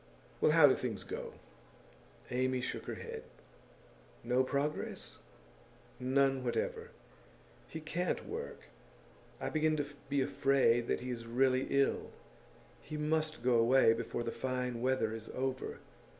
Well, 0.41 0.53
how 0.53 0.65
do 0.65 0.73
things 0.73 1.03
go?' 1.03 1.35
Amy 2.31 2.59
shook 2.59 2.85
her 2.87 2.95
head. 2.95 3.21
'No 4.23 4.43
progress?' 4.43 5.19
'None 5.99 6.43
whatever. 6.43 6.89
He 7.67 7.79
can't 7.81 8.25
work; 8.27 8.61
I 9.39 9.51
begin 9.51 9.77
to 9.77 9.85
be 10.09 10.23
afraid 10.23 10.87
that 10.87 11.01
he 11.01 11.11
is 11.11 11.27
really 11.27 11.67
ill. 11.69 12.09
He 12.81 12.97
must 12.97 13.43
go 13.43 13.59
away 13.59 13.93
before 13.93 14.23
the 14.23 14.31
fine 14.31 14.81
weather 14.81 15.13
is 15.13 15.29
over. 15.35 15.77